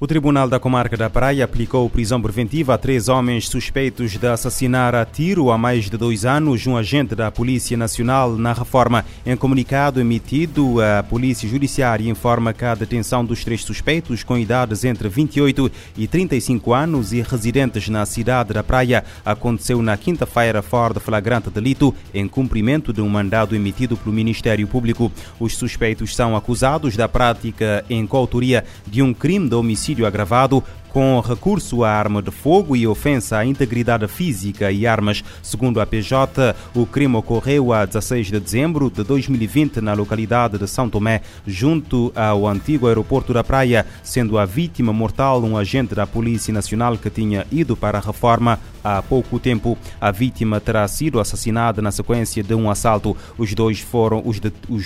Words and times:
O 0.00 0.06
Tribunal 0.06 0.48
da 0.48 0.60
Comarca 0.60 0.96
da 0.96 1.10
Praia 1.10 1.44
aplicou 1.44 1.90
prisão 1.90 2.22
preventiva 2.22 2.72
a 2.72 2.78
três 2.78 3.08
homens 3.08 3.48
suspeitos 3.48 4.12
de 4.12 4.26
assassinar 4.28 4.94
a 4.94 5.04
tiro 5.04 5.50
há 5.50 5.58
mais 5.58 5.90
de 5.90 5.96
dois 5.96 6.24
anos 6.24 6.64
um 6.68 6.76
agente 6.76 7.16
da 7.16 7.32
Polícia 7.32 7.76
Nacional 7.76 8.36
na 8.36 8.52
reforma. 8.52 9.04
Em 9.26 9.36
comunicado 9.36 10.00
emitido, 10.00 10.80
a 10.80 11.02
Polícia 11.02 11.48
Judiciária 11.48 12.08
informa 12.08 12.52
que 12.52 12.64
a 12.64 12.76
detenção 12.76 13.24
dos 13.24 13.42
três 13.42 13.64
suspeitos 13.64 14.22
com 14.22 14.38
idades 14.38 14.84
entre 14.84 15.08
28 15.08 15.68
e 15.96 16.06
35 16.06 16.72
anos 16.72 17.12
e 17.12 17.20
residentes 17.20 17.88
na 17.88 18.06
cidade 18.06 18.52
da 18.54 18.62
Praia 18.62 19.04
aconteceu 19.26 19.82
na 19.82 19.96
quinta-feira 19.96 20.62
fora 20.62 20.94
de 20.94 21.00
flagrante 21.00 21.50
delito 21.50 21.92
em 22.14 22.28
cumprimento 22.28 22.92
de 22.92 23.00
um 23.00 23.08
mandado 23.08 23.56
emitido 23.56 23.96
pelo 23.96 24.14
Ministério 24.14 24.68
Público. 24.68 25.10
Os 25.40 25.56
suspeitos 25.56 26.14
são 26.14 26.36
acusados 26.36 26.96
da 26.96 27.08
prática 27.08 27.84
em 27.90 28.06
coautoria 28.06 28.64
de 28.86 29.02
um 29.02 29.12
crime 29.12 29.48
de 29.48 29.56
homicídio 29.56 29.87
homicídio 29.88 30.06
agravado 30.06 30.62
com 30.88 31.20
recurso 31.20 31.84
à 31.84 31.90
arma 31.90 32.22
de 32.22 32.30
fogo 32.30 32.74
e 32.74 32.86
ofensa 32.86 33.38
à 33.38 33.44
integridade 33.44 34.06
física 34.08 34.72
e 34.72 34.86
armas. 34.86 35.22
Segundo 35.42 35.80
a 35.80 35.86
PJ, 35.86 36.54
o 36.74 36.86
crime 36.86 37.16
ocorreu 37.16 37.72
a 37.72 37.84
16 37.84 38.28
de 38.28 38.40
dezembro 38.40 38.90
de 38.90 39.02
2020 39.02 39.80
na 39.80 39.92
localidade 39.92 40.58
de 40.58 40.66
São 40.66 40.88
Tomé, 40.88 41.20
junto 41.46 42.12
ao 42.16 42.46
antigo 42.46 42.86
aeroporto 42.86 43.32
da 43.32 43.44
Praia, 43.44 43.86
sendo 44.02 44.38
a 44.38 44.44
vítima 44.44 44.92
mortal 44.92 45.42
um 45.42 45.56
agente 45.56 45.94
da 45.94 46.06
Polícia 46.06 46.52
Nacional 46.52 46.96
que 46.96 47.10
tinha 47.10 47.46
ido 47.52 47.76
para 47.76 47.98
a 47.98 48.00
reforma 48.00 48.58
há 48.82 49.02
pouco 49.02 49.38
tempo. 49.38 49.76
A 50.00 50.10
vítima 50.10 50.60
terá 50.60 50.86
sido 50.88 51.20
assassinada 51.20 51.82
na 51.82 51.92
sequência 51.92 52.42
de 52.42 52.54
um 52.54 52.70
assalto. 52.70 53.16
Os 53.36 53.54
dois 53.54 53.80
foram 53.80 54.22
os, 54.24 54.40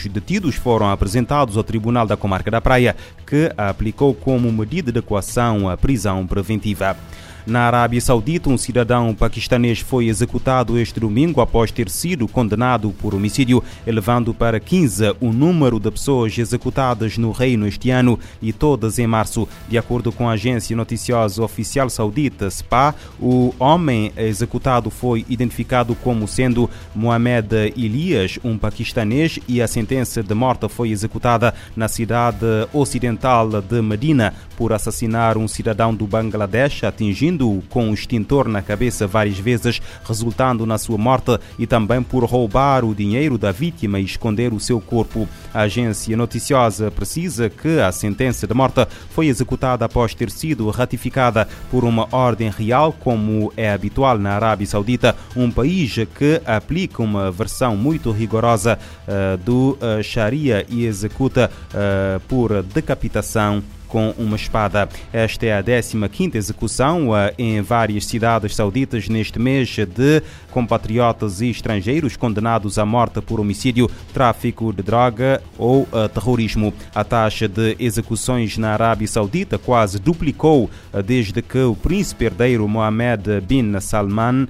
detidos 0.05 0.57
foram 0.57 0.91
apresentados 0.91 1.57
ao 1.57 1.65
Tribunal 1.65 2.07
da 2.07 2.17
Comarca 2.17 2.51
da 2.51 2.61
Praia, 2.61 2.97
que 3.27 3.53
aplicou 3.57 4.15
como 4.15 4.53
medida 4.53 4.91
de 4.91 5.01
coação 5.01 5.69
a 5.69 5.77
prisão 5.77 5.92
preventiva. 6.27 6.97
Na 7.45 7.63
Arábia 7.63 8.01
Saudita, 8.01 8.49
um 8.49 8.57
cidadão 8.57 9.13
paquistanês 9.13 9.81
foi 9.81 10.07
executado 10.07 10.79
este 10.79 11.01
domingo 11.01 11.41
após 11.41 11.73
ter 11.73 11.91
sido 11.91 12.29
condenado 12.29 12.91
por 12.91 13.17
homicídio, 13.17 13.65
elevando 13.85 14.33
para 14.33 14.61
15 14.61 15.17
o 15.21 15.33
número 15.33 15.81
de 15.81 15.91
pessoas 15.91 16.39
executadas 16.39 17.19
no 17.19 17.33
reino 17.33 17.67
este 17.67 17.91
ano 17.91 18.17
e 18.41 18.53
todas 18.53 19.01
em 19.01 19.09
março. 19.09 19.49
De 19.69 19.77
acordo 19.77 20.13
com 20.13 20.29
a 20.29 20.35
agência 20.35 20.77
noticiosa 20.77 21.43
oficial 21.43 21.91
saudita 21.91 22.49
SPA, 22.49 22.95
o 23.21 23.53
homem 23.59 24.13
executado 24.17 24.89
foi 24.89 25.27
identificado 25.29 25.97
como 25.97 26.29
sendo 26.29 26.71
Mohamed 26.95 27.73
Elias, 27.77 28.39
um 28.45 28.57
paquistanês, 28.57 29.41
e 29.49 29.61
a 29.61 29.67
sentença 29.67 30.23
de 30.23 30.35
morte 30.35 30.69
foi 30.69 30.91
executada 30.91 31.53
na 31.75 31.89
cidade 31.89 32.47
ocidental 32.73 33.61
de 33.61 33.83
Medina 33.83 34.33
por 34.57 34.73
assassinar 34.73 35.37
um 35.37 35.49
cidadão 35.49 35.93
do 35.93 36.07
Bangladesh, 36.07 36.85
atingindo 36.85 37.32
ferindo-o 37.33 37.63
com 37.69 37.89
um 37.89 37.95
extintor 37.95 38.49
na 38.49 38.61
cabeça 38.61 39.07
várias 39.07 39.39
vezes, 39.39 39.81
resultando 40.05 40.67
na 40.67 40.79
sua 40.79 40.99
morte, 40.99 41.39
e 41.59 41.67
também 41.67 42.03
por 42.03 42.25
roubar 42.25 42.85
o 42.85 42.95
dinheiro 42.95 43.39
da 43.39 43.51
vítima 43.51 43.99
e 43.99 44.05
esconder 44.05 44.53
o 44.53 44.61
seu 44.61 44.81
corpo. 44.81 45.29
A 45.53 45.63
agência 45.63 46.17
noticiosa 46.17 46.91
precisa 46.91 47.49
que 47.49 47.81
a 47.81 47.91
sentença 47.91 48.47
de 48.47 48.55
morte 48.55 48.87
foi 49.11 49.27
executada 49.27 49.85
após 49.85 50.15
ter 50.15 50.31
sido 50.31 50.69
ratificada 50.71 51.49
por 51.71 51.85
uma 51.85 52.09
ordem 52.13 52.51
real, 52.51 52.93
como 52.93 53.53
é 53.57 53.73
habitual 53.73 54.19
na 54.19 54.35
Arábia 54.35 54.67
Saudita, 54.67 55.17
um 55.35 55.51
país 55.51 55.95
que 56.19 56.41
aplica 56.45 57.03
uma 57.03 57.31
versão 57.31 57.77
muito 57.77 58.11
rigorosa 58.11 58.79
uh, 58.79 59.37
do 59.39 59.79
uh, 59.81 60.03
Sharia 60.03 60.67
e 60.69 60.85
executa 60.85 61.51
uh, 61.71 62.21
por 62.21 62.63
decapitação 62.63 63.63
com 63.93 64.15
uma 64.17 64.37
espada. 64.37 64.89
Esta 65.13 65.45
é 65.45 65.59
a 65.59 65.63
15 65.63 66.39
execução 66.39 67.11
em 67.37 67.61
várias 67.61 68.07
cidades 68.07 68.57
sauditas 68.57 69.07
neste 69.07 69.39
mês 69.39 69.69
de 69.69 70.23
compatriotas 70.51 71.43
e 71.43 71.51
estrangeiros 71.51 72.17
condenados 72.17 72.79
à 72.79 72.87
morte 72.87 73.21
por 73.21 73.39
homicídio, 73.39 73.91
tráfico 74.15 74.73
de 74.73 74.83
droga 74.83 75.43
ou 75.59 75.87
terrorismo. 76.15 76.73
A 76.95 77.05
taxa 77.05 77.47
de 77.47 77.77
execuções 77.79 78.57
na 78.57 78.73
Arábia 78.73 79.07
Saudita 79.07 79.59
quase 79.59 79.99
duplicou 79.99 80.71
desde 81.05 81.43
que 81.43 81.59
o 81.59 81.77
príncipe 81.77 82.25
herdeiro 82.25 82.67
Mohammed 82.67 83.43
bin 83.43 83.79
Salman 83.79 84.49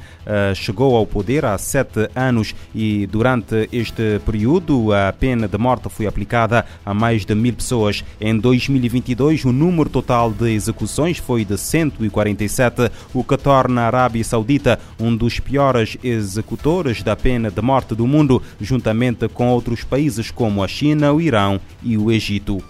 chegou 0.54 0.94
ao 0.94 1.04
poder 1.04 1.44
há 1.44 1.58
sete 1.58 2.08
anos 2.14 2.54
e 2.72 3.08
durante 3.08 3.68
este 3.72 4.20
período 4.24 4.92
a 4.92 5.12
pena 5.12 5.48
de 5.48 5.58
morte 5.58 5.88
foi 5.88 6.06
aplicada 6.06 6.64
a 6.86 6.94
mais 6.94 7.24
de 7.24 7.34
mil 7.34 7.54
pessoas. 7.54 8.04
Em 8.20 8.38
2022 8.38 9.31
2022, 9.32 9.44
o 9.44 9.52
número 9.52 9.88
total 9.88 10.30
de 10.30 10.50
execuções 10.52 11.18
foi 11.18 11.44
de 11.44 11.56
147, 11.56 12.90
o 13.14 13.24
que 13.24 13.36
torna 13.36 13.82
a 13.82 13.86
Arábia 13.86 14.22
Saudita 14.22 14.78
um 15.00 15.14
dos 15.14 15.40
piores 15.40 15.96
executores 16.02 17.02
da 17.02 17.16
pena 17.16 17.50
de 17.50 17.62
morte 17.62 17.94
do 17.94 18.06
mundo, 18.06 18.42
juntamente 18.60 19.28
com 19.28 19.48
outros 19.48 19.84
países 19.84 20.30
como 20.30 20.62
a 20.62 20.68
China, 20.68 21.12
o 21.12 21.20
Irão 21.20 21.60
e 21.82 21.96
o 21.96 22.10
Egito. 22.10 22.62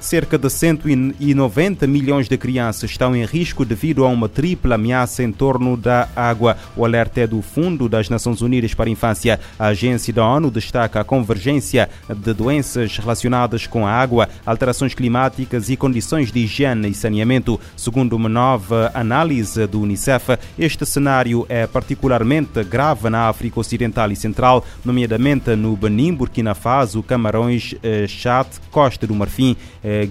Cerca 0.00 0.38
de 0.38 0.48
190 0.48 1.86
milhões 1.86 2.28
de 2.28 2.36
crianças 2.36 2.90
estão 2.90 3.16
em 3.16 3.24
risco 3.24 3.64
devido 3.64 4.04
a 4.04 4.08
uma 4.08 4.28
tripla 4.28 4.74
ameaça 4.74 5.22
em 5.22 5.32
torno 5.32 5.76
da 5.76 6.08
água. 6.14 6.56
O 6.76 6.84
alerta 6.84 7.20
é 7.22 7.26
do 7.26 7.40
Fundo 7.42 7.88
das 7.88 8.08
Nações 8.08 8.40
Unidas 8.40 8.74
para 8.74 8.88
a 8.88 8.92
Infância. 8.92 9.40
A 9.58 9.66
agência 9.66 10.12
da 10.12 10.24
ONU 10.24 10.50
destaca 10.50 11.00
a 11.00 11.04
convergência 11.04 11.88
de 12.08 12.34
doenças 12.34 12.96
relacionadas 12.98 13.66
com 13.66 13.86
a 13.86 13.90
água, 13.90 14.28
alterações 14.44 14.94
climáticas 14.94 15.70
e 15.70 15.76
condições 15.76 16.30
de 16.30 16.40
higiene 16.40 16.90
e 16.90 16.94
saneamento. 16.94 17.58
Segundo 17.76 18.14
uma 18.14 18.28
nova 18.28 18.90
análise 18.94 19.66
do 19.66 19.80
Unicef, 19.80 20.38
este 20.58 20.84
cenário 20.84 21.46
é 21.48 21.66
particularmente 21.66 22.62
grave 22.62 23.08
na 23.08 23.28
África 23.28 23.58
Ocidental 23.58 24.12
e 24.12 24.16
Central, 24.16 24.64
nomeadamente 24.84 25.56
no 25.56 25.76
Benin, 25.76 26.14
Burkina 26.14 26.54
Faso, 26.54 27.02
Camarões, 27.02 27.74
eh, 27.82 28.06
Chad, 28.06 28.46
Costa 28.70 29.06
do 29.06 29.14
Marfim 29.14 29.56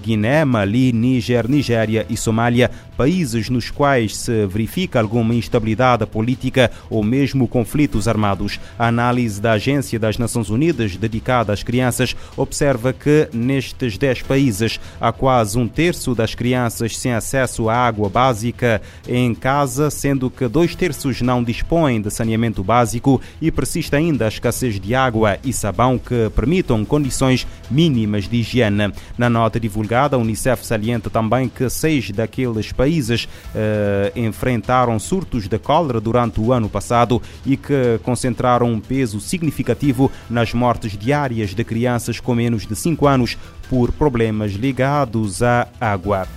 Guiné, 0.02 0.44
Mali, 0.44 0.92
Níger, 0.92 1.48
Nigéria 1.48 2.06
e 2.08 2.16
Somália, 2.16 2.70
países 2.96 3.50
nos 3.50 3.70
quais 3.70 4.16
se 4.16 4.46
verifica 4.46 4.98
alguma 4.98 5.34
instabilidade 5.34 6.06
política 6.06 6.70
ou 6.88 7.04
mesmo 7.04 7.46
conflitos 7.46 8.08
armados. 8.08 8.58
A 8.78 8.86
análise 8.86 9.40
da 9.40 9.52
Agência 9.52 9.98
das 9.98 10.16
Nações 10.18 10.48
Unidas 10.48 10.96
dedicada 10.96 11.52
às 11.52 11.62
crianças 11.62 12.16
observa 12.36 12.92
que 12.92 13.28
nestes 13.32 13.98
10 13.98 14.22
países 14.22 14.80
há 15.00 15.12
quase 15.12 15.58
um 15.58 15.68
terço 15.68 16.14
das 16.14 16.34
crianças 16.34 16.96
sem 16.96 17.12
acesso 17.12 17.68
à 17.68 17.76
água 17.76 18.08
básica 18.08 18.80
em 19.06 19.34
casa, 19.34 19.90
sendo 19.90 20.30
que 20.30 20.48
dois 20.48 20.74
terços 20.74 21.20
não 21.20 21.44
dispõem 21.44 22.00
de 22.00 22.10
saneamento 22.10 22.64
básico 22.64 23.20
e 23.40 23.50
persiste 23.50 23.94
ainda 23.94 24.24
a 24.24 24.28
escassez 24.28 24.80
de 24.80 24.94
água 24.94 25.38
e 25.44 25.52
sabão 25.52 25.98
que 25.98 26.30
permitam 26.34 26.84
condições 26.84 27.46
mínimas 27.70 28.28
de 28.28 28.36
higiene. 28.36 28.92
Na 29.18 29.28
nota 29.28 29.60
divulgada, 29.66 30.16
a 30.16 30.18
Unicef 30.18 30.64
salienta 30.64 31.10
também 31.10 31.48
que 31.48 31.68
seis 31.68 32.10
daqueles 32.10 32.70
países 32.70 33.28
eh, 33.54 34.12
enfrentaram 34.14 34.96
surtos 34.98 35.48
de 35.48 35.58
cólera 35.58 36.00
durante 36.00 36.40
o 36.40 36.52
ano 36.52 36.68
passado 36.68 37.20
e 37.44 37.56
que 37.56 37.98
concentraram 38.04 38.72
um 38.72 38.80
peso 38.80 39.20
significativo 39.20 40.10
nas 40.30 40.54
mortes 40.54 40.96
diárias 40.96 41.50
de 41.54 41.64
crianças 41.64 42.20
com 42.20 42.34
menos 42.34 42.66
de 42.66 42.76
5 42.76 43.06
anos 43.06 43.36
por 43.68 43.90
problemas 43.90 44.52
ligados 44.52 45.42
à 45.42 45.66
água. 45.80 46.28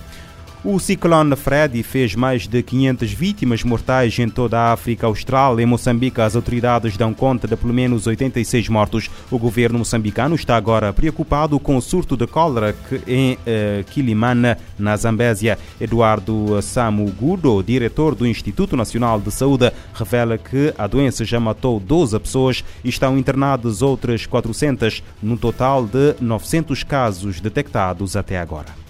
O 0.62 0.78
ciclone 0.78 1.34
Freddy 1.36 1.82
fez 1.82 2.14
mais 2.14 2.46
de 2.46 2.62
500 2.62 3.10
vítimas 3.14 3.64
mortais 3.64 4.18
em 4.18 4.28
toda 4.28 4.60
a 4.60 4.72
África 4.74 5.06
Austral. 5.06 5.58
Em 5.58 5.64
Moçambique, 5.64 6.20
as 6.20 6.36
autoridades 6.36 6.98
dão 6.98 7.14
conta 7.14 7.48
de 7.48 7.56
pelo 7.56 7.72
menos 7.72 8.06
86 8.06 8.68
mortos. 8.68 9.10
O 9.30 9.38
governo 9.38 9.78
moçambicano 9.78 10.34
está 10.34 10.56
agora 10.56 10.92
preocupado 10.92 11.58
com 11.58 11.78
o 11.78 11.80
surto 11.80 12.14
de 12.14 12.26
cólera 12.26 12.76
em 13.06 13.38
eh, 13.46 13.86
Quilimana, 13.88 14.58
na 14.78 14.94
Zambésia. 14.98 15.58
Eduardo 15.80 16.60
Samu 16.60 17.10
Gudo, 17.10 17.62
diretor 17.62 18.14
do 18.14 18.26
Instituto 18.26 18.76
Nacional 18.76 19.18
de 19.18 19.30
Saúde, 19.30 19.72
revela 19.94 20.36
que 20.36 20.74
a 20.76 20.86
doença 20.86 21.24
já 21.24 21.40
matou 21.40 21.80
12 21.80 22.18
pessoas 22.20 22.62
e 22.84 22.90
estão 22.90 23.16
internadas 23.16 23.80
outras 23.80 24.26
400, 24.26 25.02
no 25.22 25.38
total 25.38 25.86
de 25.86 26.16
900 26.20 26.84
casos 26.84 27.40
detectados 27.40 28.14
até 28.14 28.38
agora. 28.38 28.89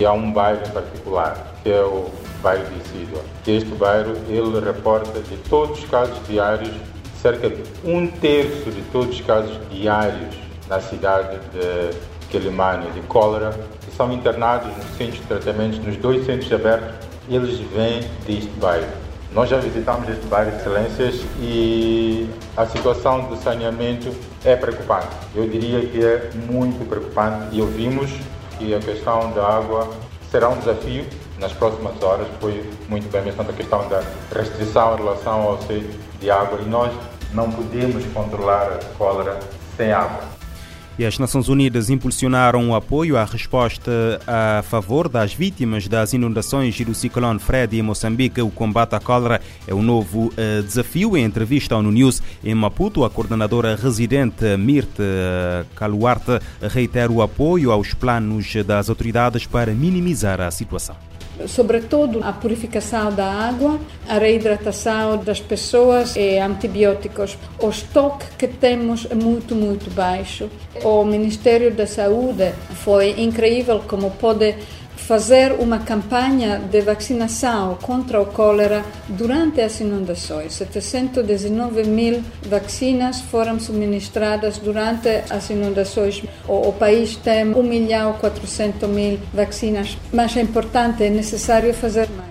E 0.00 0.06
há 0.06 0.12
um 0.12 0.32
bairro 0.32 0.60
em 0.66 0.70
particular, 0.70 1.54
que 1.62 1.70
é 1.70 1.82
o 1.82 2.10
bairro 2.42 2.64
de 2.66 2.80
Isidua. 2.80 3.22
Este 3.46 3.74
bairro, 3.74 4.12
ele 4.28 4.60
reporta 4.64 5.20
de 5.20 5.36
todos 5.48 5.78
os 5.78 5.90
casos 5.90 6.16
diários, 6.28 6.70
cerca 7.20 7.50
de 7.50 7.62
um 7.84 8.06
terço 8.06 8.70
de 8.70 8.82
todos 8.92 9.16
os 9.16 9.20
casos 9.22 9.58
diários 9.70 10.36
na 10.68 10.80
cidade 10.80 11.38
de 11.52 11.98
Quelimane 12.30 12.90
de 12.92 13.00
cólera, 13.02 13.50
que 13.80 13.90
são 13.96 14.12
internados 14.12 14.68
nos 14.76 14.96
centros 14.96 15.20
de 15.20 15.26
tratamento, 15.26 15.80
nos 15.82 15.96
dois 15.96 16.24
centros 16.26 16.52
abertos, 16.52 16.94
eles 17.28 17.58
vêm 17.74 18.00
deste 18.26 18.50
bairro. 18.60 18.86
Nós 19.32 19.50
já 19.50 19.58
visitamos 19.58 20.08
este 20.08 20.26
bairro 20.26 20.50
de 20.52 20.56
Excelências 20.58 21.20
e 21.40 22.28
a 22.56 22.66
situação 22.66 23.28
do 23.28 23.36
saneamento 23.36 24.14
é 24.44 24.56
preocupante. 24.56 25.08
Eu 25.34 25.46
diria 25.48 25.80
que 25.86 26.02
é 26.02 26.30
muito 26.50 26.88
preocupante 26.88 27.54
e 27.54 27.60
ouvimos 27.60 28.10
que 28.58 28.74
a 28.74 28.80
questão 28.80 29.30
da 29.32 29.46
água 29.46 29.88
será 30.30 30.48
um 30.48 30.58
desafio 30.58 31.06
nas 31.38 31.52
próximas 31.52 32.00
horas. 32.02 32.26
Foi 32.40 32.68
muito 32.88 33.10
bem 33.10 33.22
mencionada 33.22 33.52
a 33.52 33.56
questão 33.56 33.88
da 33.88 34.02
restrição 34.34 34.94
em 34.94 34.96
relação 34.98 35.42
ao 35.42 35.54
acesso 35.54 35.98
de 36.20 36.30
água 36.30 36.58
e 36.60 36.68
nós 36.68 36.92
não 37.32 37.50
podemos 37.50 38.04
controlar 38.12 38.72
a 38.72 38.84
cólera 38.96 39.38
sem 39.76 39.92
água. 39.92 40.37
E 40.98 41.06
as 41.06 41.16
Nações 41.16 41.48
Unidas 41.48 41.90
impulsionaram 41.90 42.70
o 42.70 42.74
apoio 42.74 43.16
à 43.16 43.24
resposta 43.24 44.20
a 44.26 44.62
favor 44.64 45.08
das 45.08 45.32
vítimas 45.32 45.86
das 45.86 46.12
inundações 46.12 46.78
e 46.80 46.84
do 46.84 46.92
ciclone 46.92 47.38
Freddy 47.38 47.78
em 47.78 47.82
Moçambique. 47.82 48.42
O 48.42 48.50
combate 48.50 48.96
à 48.96 49.00
cólera 49.00 49.40
é 49.64 49.72
um 49.72 49.82
novo 49.82 50.26
uh, 50.26 50.62
desafio. 50.64 51.16
Em 51.16 51.22
entrevista 51.22 51.76
ao 51.76 51.82
News 51.84 52.20
em 52.42 52.52
Maputo, 52.52 53.04
a 53.04 53.10
coordenadora 53.10 53.76
residente 53.76 54.56
Mirte 54.56 55.02
Caluarte 55.76 56.40
reitera 56.60 57.12
o 57.12 57.22
apoio 57.22 57.70
aos 57.70 57.94
planos 57.94 58.52
das 58.66 58.88
autoridades 58.88 59.46
para 59.46 59.72
minimizar 59.72 60.40
a 60.40 60.50
situação 60.50 61.07
sobretudo 61.46 62.20
a 62.22 62.32
purificação 62.32 63.12
da 63.12 63.26
água, 63.26 63.78
a 64.08 64.18
reidratação 64.18 65.18
das 65.18 65.40
pessoas 65.40 66.16
e 66.16 66.38
antibióticos. 66.38 67.36
O 67.60 67.68
estoque 67.68 68.26
que 68.36 68.48
temos 68.48 69.06
é 69.10 69.14
muito, 69.14 69.54
muito 69.54 69.90
baixo. 69.90 70.50
O 70.82 71.04
Ministério 71.04 71.72
da 71.72 71.86
Saúde 71.86 72.52
foi 72.84 73.20
incrível 73.20 73.82
como 73.86 74.10
pode 74.12 74.54
fazer 74.98 75.52
uma 75.52 75.78
campanha 75.78 76.58
de 76.58 76.80
vacinação 76.80 77.76
contra 77.80 78.20
o 78.20 78.26
cólera 78.26 78.84
durante 79.08 79.60
as 79.60 79.80
inundações. 79.80 80.52
719 80.54 81.84
mil 81.84 82.22
vacinas 82.46 83.20
foram 83.20 83.58
suministradas 83.58 84.58
durante 84.58 85.08
as 85.30 85.48
inundações. 85.50 86.22
O, 86.46 86.68
o 86.68 86.72
país 86.72 87.16
tem 87.16 87.46
1 87.46 87.62
milhão 87.62 88.12
400 88.14 88.88
mil 88.88 89.18
vacinas, 89.32 89.96
mas 90.12 90.36
é 90.36 90.42
importante, 90.42 91.04
é 91.04 91.10
necessário 91.10 91.72
fazer 91.72 92.08
mais. 92.10 92.28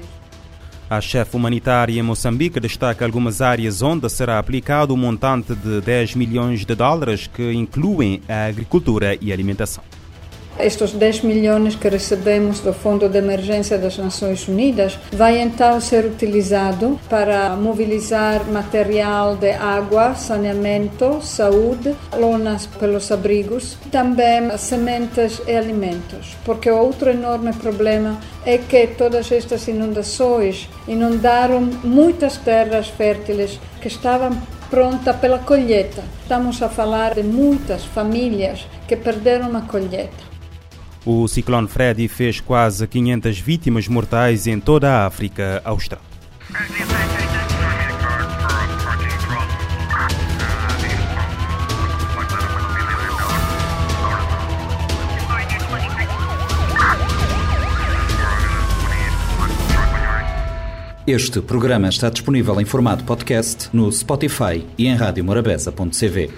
A 0.90 1.02
chefe 1.02 1.36
humanitária 1.36 2.00
em 2.00 2.02
Moçambique 2.02 2.62
destaca 2.62 3.04
algumas 3.04 3.42
áreas 3.42 3.82
onde 3.82 4.10
será 4.10 4.40
aplicado 4.40 4.94
um 4.94 4.98
montante 4.98 5.54
de 5.54 5.82
10 5.82 6.16
milhões 6.16 6.66
de 6.66 6.76
dólares 6.76 7.28
que 7.28 7.52
incluem 7.52 8.22
a 8.30 8.46
agricultura 8.46 9.18
e 9.20 9.32
a 9.32 9.34
alimentação. 9.36 9.84
Estes 10.60 10.92
10 10.92 11.22
milhões 11.22 11.76
que 11.76 11.88
recebemos 11.88 12.62
do 12.62 12.74
Fundo 12.74 13.08
de 13.08 13.20
Emergência 13.20 13.78
das 13.78 13.96
Nações 14.00 14.48
Unidas 14.48 14.98
vai 15.14 15.40
então 15.40 15.80
ser 15.80 16.04
utilizado 16.06 17.00
para 17.08 17.56
mobilizar 17.56 18.44
material 18.46 19.36
de 19.36 19.52
água, 19.52 20.16
saneamento, 20.16 21.22
saúde, 21.22 21.96
lonas 22.18 22.66
pelos 22.66 23.12
abrigos, 23.12 23.78
também 23.92 24.58
sementes 24.58 25.40
e 25.48 25.56
alimentos, 25.56 26.36
porque 26.44 26.72
outro 26.72 27.12
enorme 27.12 27.54
problema 27.54 28.20
é 28.44 28.58
que 28.58 28.88
todas 28.88 29.32
estas 29.32 29.68
inundações 29.68 30.68
inundaram 30.88 31.62
muitas 31.84 32.36
terras 32.38 32.88
férteis 32.88 33.60
que 33.80 33.90
estavam 33.90 34.32
pronta 34.72 35.14
pela 35.14 35.38
colheita. 35.38 36.04
Estamos 36.24 36.62
a 36.64 36.68
falar 36.68 37.14
de 37.14 37.22
muitas 37.22 37.86
famílias 37.86 38.66
que 38.88 38.96
perderam 38.96 39.56
a 39.56 39.62
colheita. 39.62 40.37
O 41.10 41.26
ciclone 41.26 41.70
Freddy 41.70 42.10
fez 42.10 42.42
quase 42.42 42.86
500 42.86 43.40
vítimas 43.40 43.88
mortais 43.88 44.46
em 44.46 44.60
toda 44.60 44.92
a 44.92 45.06
África 45.06 45.62
Austral. 45.64 46.02
Este 61.08 61.40
programa 61.40 61.88
está 61.88 62.10
disponível 62.10 62.60
em 62.60 62.66
formato 62.66 63.06
podcast 63.06 63.70
no 63.72 63.90
Spotify 63.90 64.66
e 64.78 64.88
em 64.88 64.96
radiomorabeza.cv. 64.96 66.30